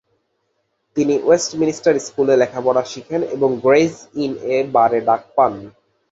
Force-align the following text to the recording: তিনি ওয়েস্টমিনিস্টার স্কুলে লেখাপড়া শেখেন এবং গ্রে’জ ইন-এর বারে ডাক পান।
তিনি 0.95 1.15
ওয়েস্টমিনিস্টার 1.19 1.93
স্কুলে 1.99 2.35
লেখাপড়া 2.37 2.83
শেখেন 2.91 3.21
এবং 3.35 3.49
গ্রে’জ 3.63 3.95
ইন-এর 4.23 4.65
বারে 4.75 4.99
ডাক 5.07 5.21
পান। 5.35 5.53